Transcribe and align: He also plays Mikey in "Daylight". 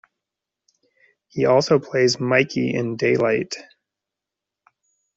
He 1.27 1.45
also 1.45 1.77
plays 1.77 2.19
Mikey 2.19 2.73
in 2.73 2.95
"Daylight". 2.95 3.55